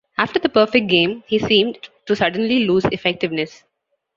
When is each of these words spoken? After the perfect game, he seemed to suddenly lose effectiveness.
After 0.17 0.39
the 0.39 0.49
perfect 0.49 0.87
game, 0.87 1.21
he 1.27 1.37
seemed 1.37 1.77
to 2.07 2.15
suddenly 2.15 2.65
lose 2.65 2.85
effectiveness. 2.85 3.63